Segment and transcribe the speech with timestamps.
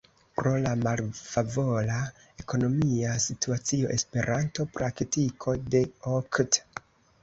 [0.37, 1.99] Pro la malfavora
[2.45, 5.89] ekonomia situacio "Esperanto-Praktiko" de
[6.21, 6.65] okt.